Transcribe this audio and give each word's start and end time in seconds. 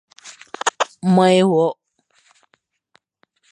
Maan 1.13 1.33
e 1.39 1.41
wɔ. 1.51 1.63